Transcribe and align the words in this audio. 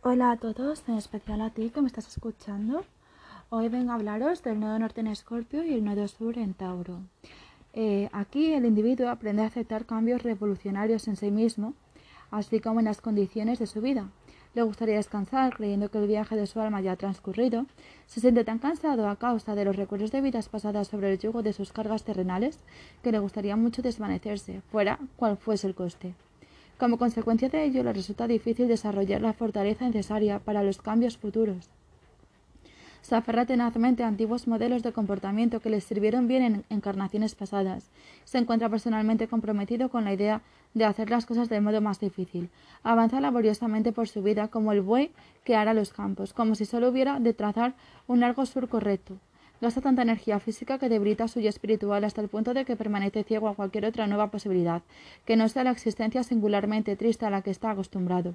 Hola 0.00 0.30
a 0.30 0.36
todos, 0.36 0.84
en 0.86 0.94
especial 0.94 1.40
a 1.40 1.50
ti 1.50 1.70
que 1.70 1.80
me 1.80 1.88
estás 1.88 2.06
escuchando. 2.06 2.84
Hoy 3.50 3.68
vengo 3.68 3.90
a 3.90 3.96
hablaros 3.96 4.44
del 4.44 4.60
nodo 4.60 4.78
norte 4.78 5.00
en 5.00 5.08
Escorpio 5.08 5.64
y 5.64 5.74
el 5.74 5.84
nodo 5.84 6.06
sur 6.06 6.38
en 6.38 6.54
Tauro. 6.54 7.00
Eh, 7.72 8.08
aquí 8.12 8.52
el 8.52 8.64
individuo 8.64 9.08
aprende 9.10 9.42
a 9.42 9.46
aceptar 9.46 9.86
cambios 9.86 10.22
revolucionarios 10.22 11.08
en 11.08 11.16
sí 11.16 11.32
mismo, 11.32 11.74
así 12.30 12.60
como 12.60 12.78
en 12.78 12.86
las 12.86 13.00
condiciones 13.00 13.58
de 13.58 13.66
su 13.66 13.80
vida. 13.80 14.08
Le 14.54 14.62
gustaría 14.62 14.94
descansar 14.94 15.56
creyendo 15.56 15.90
que 15.90 15.98
el 15.98 16.06
viaje 16.06 16.36
de 16.36 16.46
su 16.46 16.60
alma 16.60 16.80
ya 16.80 16.92
ha 16.92 16.96
transcurrido. 16.96 17.66
Se 18.06 18.20
siente 18.20 18.44
tan 18.44 18.60
cansado 18.60 19.08
a 19.08 19.16
causa 19.16 19.56
de 19.56 19.64
los 19.64 19.74
recuerdos 19.74 20.12
de 20.12 20.20
vidas 20.20 20.48
pasadas 20.48 20.86
sobre 20.86 21.12
el 21.12 21.18
yugo 21.18 21.42
de 21.42 21.52
sus 21.52 21.72
cargas 21.72 22.04
terrenales 22.04 22.60
que 23.02 23.10
le 23.10 23.18
gustaría 23.18 23.56
mucho 23.56 23.82
desvanecerse, 23.82 24.62
fuera 24.70 25.00
cual 25.16 25.36
fuese 25.36 25.66
el 25.66 25.74
coste. 25.74 26.14
Como 26.78 26.96
consecuencia 26.96 27.48
de 27.48 27.64
ello, 27.64 27.82
le 27.82 27.92
resulta 27.92 28.28
difícil 28.28 28.68
desarrollar 28.68 29.20
la 29.20 29.32
fortaleza 29.32 29.84
necesaria 29.84 30.38
para 30.38 30.62
los 30.62 30.80
cambios 30.80 31.18
futuros. 31.18 31.68
Se 33.02 33.16
aferra 33.16 33.46
tenazmente 33.46 34.04
a 34.04 34.08
antiguos 34.08 34.46
modelos 34.46 34.82
de 34.82 34.92
comportamiento 34.92 35.60
que 35.60 35.70
le 35.70 35.80
sirvieron 35.80 36.28
bien 36.28 36.42
en 36.42 36.64
encarnaciones 36.68 37.34
pasadas. 37.34 37.90
Se 38.24 38.38
encuentra 38.38 38.68
personalmente 38.68 39.26
comprometido 39.26 39.88
con 39.88 40.04
la 40.04 40.12
idea 40.12 40.42
de 40.74 40.84
hacer 40.84 41.10
las 41.10 41.26
cosas 41.26 41.48
del 41.48 41.62
modo 41.62 41.80
más 41.80 41.98
difícil. 41.98 42.48
Avanza 42.84 43.20
laboriosamente 43.20 43.92
por 43.92 44.08
su 44.08 44.22
vida 44.22 44.48
como 44.48 44.72
el 44.72 44.82
buey 44.82 45.10
que 45.42 45.56
ara 45.56 45.74
los 45.74 45.92
campos, 45.92 46.32
como 46.32 46.54
si 46.54 46.64
solo 46.64 46.90
hubiera 46.90 47.18
de 47.18 47.34
trazar 47.34 47.74
un 48.06 48.20
largo 48.20 48.46
surco 48.46 48.78
recto. 48.78 49.16
Gasta 49.60 49.80
tanta 49.80 50.02
energía 50.02 50.38
física 50.38 50.78
que 50.78 50.88
debilita 50.88 51.26
suyo 51.26 51.48
espiritual 51.48 52.04
hasta 52.04 52.20
el 52.20 52.28
punto 52.28 52.54
de 52.54 52.64
que 52.64 52.76
permanece 52.76 53.24
ciego 53.24 53.48
a 53.48 53.56
cualquier 53.56 53.86
otra 53.86 54.06
nueva 54.06 54.30
posibilidad, 54.30 54.82
que 55.24 55.36
no 55.36 55.48
sea 55.48 55.64
la 55.64 55.72
existencia 55.72 56.22
singularmente 56.22 56.94
triste 56.94 57.26
a 57.26 57.30
la 57.30 57.42
que 57.42 57.50
está 57.50 57.72
acostumbrado. 57.72 58.34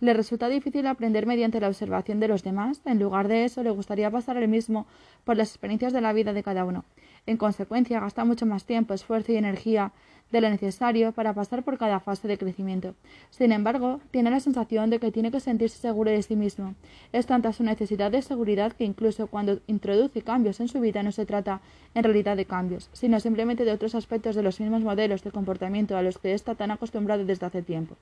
Le 0.00 0.14
resulta 0.14 0.48
difícil 0.48 0.86
aprender 0.86 1.26
mediante 1.26 1.60
la 1.60 1.68
observación 1.68 2.20
de 2.20 2.28
los 2.28 2.42
demás, 2.42 2.80
en 2.84 2.98
lugar 2.98 3.28
de 3.28 3.44
eso 3.44 3.62
le 3.62 3.70
gustaría 3.70 4.10
pasar 4.10 4.36
el 4.36 4.48
mismo 4.48 4.86
por 5.24 5.36
las 5.36 5.50
experiencias 5.50 5.92
de 5.92 6.00
la 6.00 6.12
vida 6.12 6.32
de 6.32 6.42
cada 6.42 6.64
uno. 6.64 6.84
En 7.26 7.36
consecuencia, 7.36 8.00
gasta 8.00 8.24
mucho 8.24 8.46
más 8.46 8.64
tiempo, 8.64 8.94
esfuerzo 8.94 9.32
y 9.32 9.36
energía 9.36 9.92
de 10.30 10.40
lo 10.40 10.50
necesario 10.50 11.12
para 11.12 11.32
pasar 11.32 11.62
por 11.62 11.78
cada 11.78 12.00
fase 12.00 12.28
de 12.28 12.38
crecimiento. 12.38 12.94
Sin 13.30 13.52
embargo, 13.52 14.00
tiene 14.10 14.30
la 14.30 14.40
sensación 14.40 14.90
de 14.90 14.98
que 14.98 15.12
tiene 15.12 15.30
que 15.30 15.40
sentirse 15.40 15.78
seguro 15.78 16.10
de 16.10 16.22
sí 16.22 16.36
mismo. 16.36 16.74
Es 17.12 17.26
tanta 17.26 17.52
su 17.52 17.64
necesidad 17.64 18.10
de 18.10 18.22
seguridad 18.22 18.72
que 18.72 18.84
incluso 18.84 19.26
cuando 19.26 19.60
introduce 19.66 20.22
cambios 20.22 20.60
en 20.60 20.68
su 20.68 20.80
vida 20.80 21.02
no 21.02 21.12
se 21.12 21.26
trata 21.26 21.60
en 21.94 22.04
realidad 22.04 22.36
de 22.36 22.44
cambios, 22.44 22.90
sino 22.92 23.20
simplemente 23.20 23.64
de 23.64 23.72
otros 23.72 23.94
aspectos 23.94 24.36
de 24.36 24.42
los 24.42 24.60
mismos 24.60 24.82
modelos 24.82 25.22
de 25.22 25.30
comportamiento 25.30 25.96
a 25.96 26.02
los 26.02 26.18
que 26.18 26.34
está 26.34 26.54
tan 26.54 26.70
acostumbrado 26.70 27.24
desde 27.24 27.46
hace 27.46 27.62
tiempo. 27.62 27.96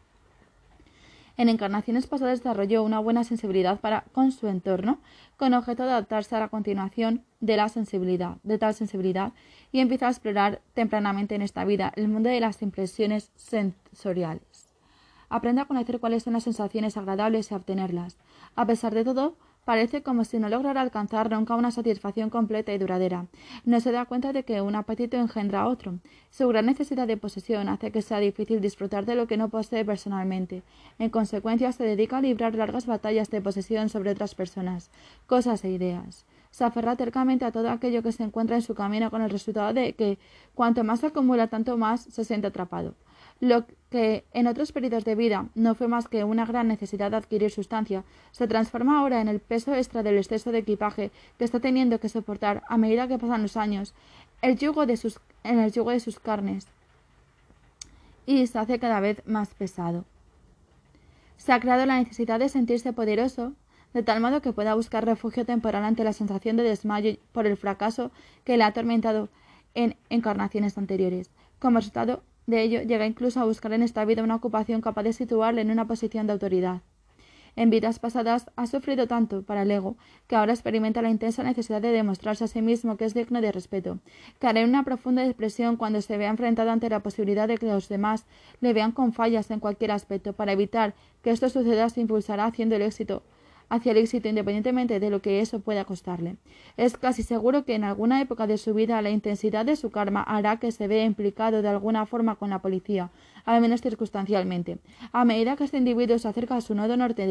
En 1.36 1.50
encarnaciones 1.50 2.06
pasadas 2.06 2.38
desarrolló 2.38 2.82
una 2.82 2.98
buena 2.98 3.22
sensibilidad 3.22 3.80
para 3.80 4.04
con 4.12 4.32
su 4.32 4.48
entorno, 4.48 5.00
con 5.36 5.52
objeto 5.52 5.82
de 5.82 5.90
adaptarse 5.90 6.34
a 6.34 6.40
la 6.40 6.48
continuación 6.48 7.24
de 7.40 7.56
la 7.58 7.68
sensibilidad, 7.68 8.38
de 8.42 8.56
tal 8.58 8.74
sensibilidad, 8.74 9.32
y 9.70 9.80
empieza 9.80 10.06
a 10.06 10.10
explorar 10.10 10.62
tempranamente 10.72 11.34
en 11.34 11.42
esta 11.42 11.64
vida 11.64 11.92
el 11.96 12.08
mundo 12.08 12.30
de 12.30 12.40
las 12.40 12.62
impresiones 12.62 13.30
sensoriales. 13.36 14.74
Aprende 15.28 15.60
a 15.60 15.66
conocer 15.66 16.00
cuáles 16.00 16.22
son 16.22 16.34
las 16.34 16.44
sensaciones 16.44 16.96
agradables 16.96 17.50
y 17.50 17.54
a 17.54 17.58
obtenerlas. 17.58 18.16
A 18.54 18.64
pesar 18.64 18.94
de 18.94 19.04
todo, 19.04 19.36
Parece 19.66 20.04
como 20.04 20.24
si 20.24 20.38
no 20.38 20.48
lograra 20.48 20.80
alcanzar 20.80 21.28
nunca 21.28 21.56
una 21.56 21.72
satisfacción 21.72 22.30
completa 22.30 22.72
y 22.72 22.78
duradera. 22.78 23.26
No 23.64 23.80
se 23.80 23.90
da 23.90 24.04
cuenta 24.04 24.32
de 24.32 24.44
que 24.44 24.60
un 24.60 24.76
apetito 24.76 25.16
engendra 25.16 25.66
otro. 25.66 25.98
Su 26.30 26.46
gran 26.46 26.66
necesidad 26.66 27.08
de 27.08 27.16
posesión 27.16 27.68
hace 27.68 27.90
que 27.90 28.00
sea 28.00 28.20
difícil 28.20 28.60
disfrutar 28.60 29.06
de 29.06 29.16
lo 29.16 29.26
que 29.26 29.36
no 29.36 29.48
posee 29.48 29.84
personalmente. 29.84 30.62
En 31.00 31.10
consecuencia, 31.10 31.72
se 31.72 31.82
dedica 31.82 32.18
a 32.18 32.20
librar 32.20 32.54
largas 32.54 32.86
batallas 32.86 33.28
de 33.30 33.40
posesión 33.40 33.88
sobre 33.88 34.12
otras 34.12 34.36
personas, 34.36 34.92
cosas 35.26 35.64
e 35.64 35.70
ideas. 35.70 36.26
Se 36.52 36.62
aferra 36.62 36.94
tercamente 36.94 37.44
a 37.44 37.50
todo 37.50 37.68
aquello 37.68 38.04
que 38.04 38.12
se 38.12 38.22
encuentra 38.22 38.54
en 38.54 38.62
su 38.62 38.76
camino 38.76 39.10
con 39.10 39.20
el 39.20 39.30
resultado 39.30 39.74
de 39.74 39.94
que, 39.94 40.20
cuanto 40.54 40.84
más 40.84 41.02
acumula, 41.02 41.48
tanto 41.48 41.76
más 41.76 42.02
se 42.02 42.24
siente 42.24 42.46
atrapado. 42.46 42.94
Lo 43.40 43.66
que 43.90 44.24
en 44.32 44.46
otros 44.46 44.72
periodos 44.72 45.04
de 45.04 45.14
vida 45.14 45.46
no 45.54 45.74
fue 45.74 45.88
más 45.88 46.08
que 46.08 46.24
una 46.24 46.44
gran 46.44 46.68
necesidad 46.68 47.10
de 47.10 47.18
adquirir 47.18 47.50
sustancia, 47.50 48.04
se 48.32 48.48
transforma 48.48 48.98
ahora 48.98 49.20
en 49.20 49.28
el 49.28 49.40
peso 49.40 49.74
extra 49.74 50.02
del 50.02 50.18
exceso 50.18 50.50
de 50.52 50.58
equipaje 50.58 51.10
que 51.38 51.44
está 51.44 51.60
teniendo 51.60 52.00
que 52.00 52.08
soportar 52.08 52.62
a 52.68 52.76
medida 52.78 53.08
que 53.08 53.18
pasan 53.18 53.42
los 53.42 53.56
años, 53.56 53.94
el 54.42 54.56
de 54.56 54.96
sus, 54.96 55.20
en 55.44 55.60
el 55.60 55.72
yugo 55.72 55.90
de 55.90 56.00
sus 56.00 56.18
carnes, 56.18 56.66
y 58.26 58.46
se 58.46 58.58
hace 58.58 58.78
cada 58.78 59.00
vez 59.00 59.22
más 59.26 59.54
pesado. 59.54 60.04
Se 61.36 61.52
ha 61.52 61.60
creado 61.60 61.86
la 61.86 61.98
necesidad 61.98 62.40
de 62.40 62.48
sentirse 62.48 62.92
poderoso, 62.92 63.52
de 63.94 64.02
tal 64.02 64.20
modo 64.20 64.42
que 64.42 64.52
pueda 64.52 64.74
buscar 64.74 65.06
refugio 65.06 65.46
temporal 65.46 65.84
ante 65.84 66.04
la 66.04 66.12
sensación 66.12 66.56
de 66.56 66.64
desmayo 66.64 67.16
por 67.32 67.46
el 67.46 67.56
fracaso 67.56 68.10
que 68.44 68.56
le 68.56 68.64
ha 68.64 68.68
atormentado 68.68 69.28
en 69.74 69.96
encarnaciones 70.10 70.76
anteriores. 70.76 71.30
Como 71.60 71.78
resultado, 71.78 72.22
de 72.46 72.62
ello, 72.62 72.82
llega 72.82 73.06
incluso 73.06 73.40
a 73.40 73.44
buscar 73.44 73.72
en 73.72 73.82
esta 73.82 74.04
vida 74.04 74.22
una 74.22 74.36
ocupación 74.36 74.80
capaz 74.80 75.02
de 75.02 75.12
situarle 75.12 75.62
en 75.62 75.70
una 75.70 75.86
posición 75.86 76.26
de 76.26 76.32
autoridad. 76.34 76.82
En 77.56 77.70
vidas 77.70 77.98
pasadas 77.98 78.50
ha 78.54 78.66
sufrido 78.66 79.06
tanto 79.06 79.42
para 79.42 79.62
el 79.62 79.70
ego 79.70 79.96
que 80.26 80.36
ahora 80.36 80.52
experimenta 80.52 81.00
la 81.00 81.08
intensa 81.08 81.42
necesidad 81.42 81.80
de 81.80 81.90
demostrarse 81.90 82.44
a 82.44 82.48
sí 82.48 82.60
mismo 82.60 82.98
que 82.98 83.06
es 83.06 83.14
digno 83.14 83.40
de 83.40 83.50
respeto. 83.50 83.98
Caerá 84.38 84.60
en 84.60 84.68
una 84.68 84.84
profunda 84.84 85.22
depresión 85.22 85.76
cuando 85.76 86.02
se 86.02 86.18
vea 86.18 86.28
enfrentado 86.28 86.70
ante 86.70 86.90
la 86.90 87.00
posibilidad 87.00 87.48
de 87.48 87.56
que 87.56 87.66
los 87.66 87.88
demás 87.88 88.26
le 88.60 88.74
vean 88.74 88.92
con 88.92 89.14
fallas 89.14 89.50
en 89.50 89.60
cualquier 89.60 89.92
aspecto. 89.92 90.34
Para 90.34 90.52
evitar 90.52 90.94
que 91.22 91.30
esto 91.30 91.48
suceda 91.48 91.88
se 91.88 92.02
impulsará 92.02 92.44
haciendo 92.44 92.76
el 92.76 92.82
éxito 92.82 93.22
hacia 93.68 93.92
el 93.92 93.98
éxito 93.98 94.28
independientemente 94.28 95.00
de 95.00 95.10
lo 95.10 95.20
que 95.20 95.40
eso 95.40 95.60
pueda 95.60 95.84
costarle. 95.84 96.36
Es 96.76 96.96
casi 96.96 97.22
seguro 97.22 97.64
que 97.64 97.74
en 97.74 97.84
alguna 97.84 98.20
época 98.20 98.46
de 98.46 98.58
su 98.58 98.74
vida 98.74 99.00
la 99.02 99.10
intensidad 99.10 99.64
de 99.64 99.76
su 99.76 99.90
karma 99.90 100.22
hará 100.22 100.58
que 100.58 100.72
se 100.72 100.88
vea 100.88 101.04
implicado 101.04 101.62
de 101.62 101.68
alguna 101.68 102.06
forma 102.06 102.36
con 102.36 102.50
la 102.50 102.60
policía, 102.60 103.10
al 103.44 103.60
menos 103.60 103.80
circunstancialmente. 103.80 104.78
A 105.12 105.24
medida 105.24 105.56
que 105.56 105.64
este 105.64 105.78
individuo 105.78 106.18
se 106.18 106.28
acerca 106.28 106.56
a 106.56 106.60
su 106.60 106.74
nodo 106.74 106.96
norte 106.96 107.24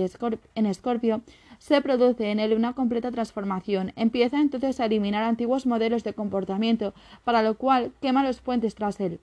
en 0.56 0.66
Escorpio, 0.66 1.22
se 1.60 1.82
produce 1.82 2.32
en 2.32 2.40
él 2.40 2.54
una 2.54 2.74
completa 2.74 3.12
transformación. 3.12 3.94
Empieza 3.96 4.40
entonces 4.40 4.80
a 4.80 4.86
eliminar 4.86 5.24
antiguos 5.24 5.66
modelos 5.66 6.04
de 6.04 6.14
comportamiento, 6.14 6.94
para 7.24 7.42
lo 7.42 7.58
cual 7.58 7.94
quema 8.02 8.24
los 8.24 8.42
puentes 8.42 8.76
tras 8.76 9.00
él. 9.00 9.20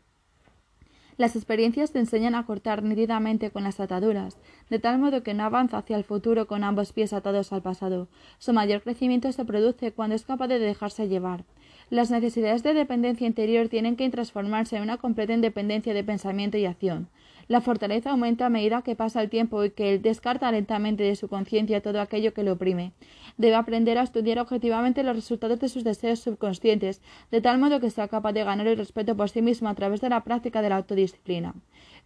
Las 1.18 1.36
experiencias 1.36 1.92
te 1.92 1.98
enseñan 1.98 2.34
a 2.34 2.46
cortar 2.46 2.82
nítidamente 2.82 3.50
con 3.50 3.64
las 3.64 3.80
ataduras, 3.80 4.38
de 4.70 4.78
tal 4.78 4.98
modo 4.98 5.22
que 5.22 5.34
no 5.34 5.44
avanza 5.44 5.78
hacia 5.78 5.96
el 5.96 6.04
futuro 6.04 6.46
con 6.46 6.64
ambos 6.64 6.92
pies 6.92 7.12
atados 7.12 7.52
al 7.52 7.62
pasado. 7.62 8.08
Su 8.38 8.52
mayor 8.52 8.82
crecimiento 8.82 9.30
se 9.30 9.44
produce 9.44 9.92
cuando 9.92 10.16
es 10.16 10.24
capaz 10.24 10.48
de 10.48 10.58
dejarse 10.58 11.08
llevar. 11.08 11.44
Las 11.90 12.10
necesidades 12.10 12.62
de 12.62 12.72
dependencia 12.72 13.26
interior 13.26 13.68
tienen 13.68 13.96
que 13.96 14.08
transformarse 14.08 14.76
en 14.76 14.82
una 14.82 14.96
completa 14.96 15.34
independencia 15.34 15.92
de 15.92 16.02
pensamiento 16.02 16.56
y 16.56 16.64
acción. 16.64 17.08
La 17.52 17.60
fortaleza 17.60 18.12
aumenta 18.12 18.46
a 18.46 18.48
medida 18.48 18.80
que 18.80 18.96
pasa 18.96 19.20
el 19.20 19.28
tiempo 19.28 19.62
y 19.62 19.72
que 19.72 19.92
él 19.92 20.00
descarta 20.00 20.50
lentamente 20.50 21.02
de 21.02 21.16
su 21.16 21.28
conciencia 21.28 21.82
todo 21.82 22.00
aquello 22.00 22.32
que 22.32 22.42
le 22.42 22.50
oprime. 22.50 22.92
Debe 23.36 23.56
aprender 23.56 23.98
a 23.98 24.04
estudiar 24.04 24.38
objetivamente 24.38 25.02
los 25.02 25.14
resultados 25.14 25.60
de 25.60 25.68
sus 25.68 25.84
deseos 25.84 26.20
subconscientes, 26.20 27.02
de 27.30 27.42
tal 27.42 27.58
modo 27.58 27.78
que 27.78 27.90
sea 27.90 28.08
capaz 28.08 28.32
de 28.32 28.42
ganar 28.42 28.66
el 28.68 28.78
respeto 28.78 29.18
por 29.18 29.28
sí 29.28 29.42
mismo 29.42 29.68
a 29.68 29.74
través 29.74 30.00
de 30.00 30.08
la 30.08 30.24
práctica 30.24 30.62
de 30.62 30.70
la 30.70 30.76
autodisciplina. 30.76 31.54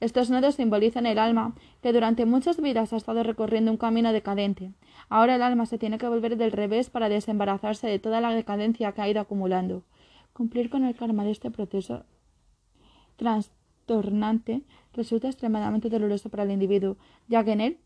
Estos 0.00 0.30
nodos 0.30 0.56
simbolizan 0.56 1.06
el 1.06 1.20
alma 1.20 1.54
que 1.80 1.92
durante 1.92 2.26
muchas 2.26 2.60
vidas 2.60 2.92
ha 2.92 2.96
estado 2.96 3.22
recorriendo 3.22 3.70
un 3.70 3.76
camino 3.76 4.12
decadente. 4.12 4.72
Ahora 5.08 5.36
el 5.36 5.42
alma 5.42 5.66
se 5.66 5.78
tiene 5.78 5.98
que 5.98 6.08
volver 6.08 6.36
del 6.36 6.50
revés 6.50 6.90
para 6.90 7.08
desembarazarse 7.08 7.86
de 7.86 8.00
toda 8.00 8.20
la 8.20 8.34
decadencia 8.34 8.90
que 8.90 9.00
ha 9.00 9.08
ido 9.08 9.20
acumulando. 9.20 9.84
Cumplir 10.32 10.70
con 10.70 10.82
el 10.84 10.96
karma 10.96 11.22
de 11.22 11.30
este 11.30 11.52
proceso 11.52 12.04
trastornante 13.86 14.62
resulta 14.92 15.28
extremadamente 15.28 15.88
doloroso 15.88 16.28
para 16.28 16.42
el 16.42 16.50
individuo, 16.50 16.96
ya 17.28 17.44
que 17.44 17.52
en 17.52 17.60
él 17.60 17.78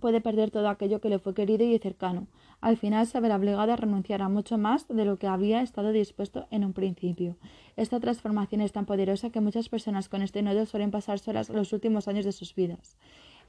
puede 0.00 0.20
perder 0.20 0.50
todo 0.50 0.68
aquello 0.68 1.00
que 1.00 1.08
le 1.08 1.20
fue 1.20 1.32
querido 1.32 1.64
y 1.64 1.78
cercano. 1.78 2.26
Al 2.60 2.76
final 2.76 3.06
se 3.06 3.20
verá 3.20 3.36
obligado 3.36 3.72
a 3.72 3.76
renunciar 3.76 4.20
a 4.20 4.28
mucho 4.28 4.58
más 4.58 4.88
de 4.88 5.04
lo 5.04 5.16
que 5.18 5.28
había 5.28 5.62
estado 5.62 5.92
dispuesto 5.92 6.46
en 6.50 6.64
un 6.64 6.72
principio. 6.72 7.36
Esta 7.76 8.00
transformación 8.00 8.60
es 8.60 8.72
tan 8.72 8.84
poderosa 8.84 9.30
que 9.30 9.40
muchas 9.40 9.68
personas 9.68 10.08
con 10.08 10.22
este 10.22 10.42
nodo 10.42 10.66
suelen 10.66 10.90
pasar 10.90 11.20
solas 11.20 11.50
los 11.50 11.72
últimos 11.72 12.08
años 12.08 12.24
de 12.24 12.32
sus 12.32 12.54
vidas. 12.54 12.96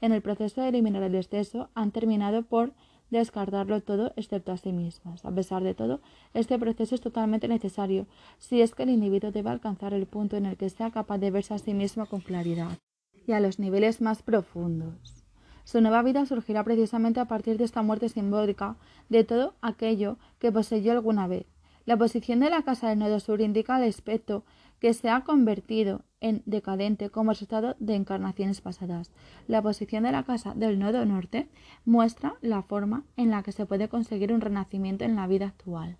En 0.00 0.12
el 0.12 0.22
proceso 0.22 0.60
de 0.60 0.68
eliminar 0.68 1.02
el 1.02 1.14
exceso 1.16 1.70
han 1.74 1.90
terminado 1.90 2.42
por 2.42 2.72
descartarlo 3.10 3.80
todo 3.80 4.12
excepto 4.16 4.52
a 4.52 4.56
sí 4.56 4.72
mismas. 4.72 5.24
A 5.24 5.30
pesar 5.30 5.62
de 5.62 5.74
todo, 5.74 6.00
este 6.32 6.58
proceso 6.58 6.94
es 6.94 7.00
totalmente 7.00 7.48
necesario 7.48 8.06
si 8.38 8.60
es 8.60 8.74
que 8.74 8.84
el 8.84 8.90
individuo 8.90 9.30
debe 9.30 9.50
alcanzar 9.50 9.94
el 9.94 10.06
punto 10.06 10.36
en 10.36 10.46
el 10.46 10.56
que 10.56 10.70
sea 10.70 10.90
capaz 10.90 11.18
de 11.18 11.30
verse 11.30 11.54
a 11.54 11.58
sí 11.58 11.74
mismo 11.74 12.06
con 12.06 12.20
claridad 12.20 12.78
y 13.26 13.32
a 13.32 13.40
los 13.40 13.58
niveles 13.58 14.00
más 14.00 14.22
profundos. 14.22 15.24
Su 15.64 15.80
nueva 15.80 16.02
vida 16.02 16.26
surgirá 16.26 16.62
precisamente 16.62 17.20
a 17.20 17.24
partir 17.24 17.56
de 17.56 17.64
esta 17.64 17.82
muerte 17.82 18.08
simbólica 18.08 18.76
de 19.08 19.24
todo 19.24 19.54
aquello 19.62 20.18
que 20.38 20.52
poseyó 20.52 20.92
alguna 20.92 21.26
vez. 21.26 21.46
La 21.86 21.96
posición 21.96 22.40
de 22.40 22.50
la 22.50 22.62
casa 22.62 22.88
del 22.88 22.98
nodo 22.98 23.20
sur 23.20 23.40
indica 23.40 23.76
el 23.76 23.88
aspecto 23.88 24.44
que 24.80 24.94
se 24.94 25.08
ha 25.08 25.22
convertido 25.22 26.02
en 26.20 26.42
decadente 26.46 27.10
como 27.10 27.32
resultado 27.32 27.76
de 27.78 27.94
encarnaciones 27.94 28.60
pasadas. 28.60 29.12
La 29.46 29.62
posición 29.62 30.04
de 30.04 30.12
la 30.12 30.24
casa 30.24 30.54
del 30.54 30.78
nodo 30.78 31.04
norte 31.04 31.48
muestra 31.84 32.34
la 32.40 32.62
forma 32.62 33.04
en 33.16 33.30
la 33.30 33.42
que 33.42 33.52
se 33.52 33.66
puede 33.66 33.88
conseguir 33.88 34.32
un 34.32 34.40
renacimiento 34.40 35.04
en 35.04 35.16
la 35.16 35.26
vida 35.26 35.46
actual. 35.46 35.96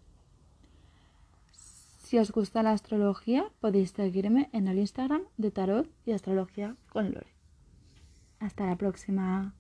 Si 2.05 2.19
os 2.19 2.31
gusta 2.31 2.63
la 2.63 2.73
astrología, 2.73 3.47
podéis 3.61 3.91
seguirme 3.91 4.51
en 4.53 4.69
el 4.69 4.79
Instagram 4.79 5.23
de 5.37 5.51
Tarot 5.51 5.91
y 6.07 6.13
Astrología 6.13 6.77
con 6.91 7.13
Lore. 7.13 7.33
Hasta 8.39 8.67
la 8.67 8.77
próxima. 8.77 9.55